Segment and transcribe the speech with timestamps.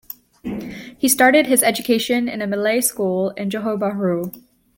[0.97, 4.33] He started his education in a Malay school in Johor Bahru.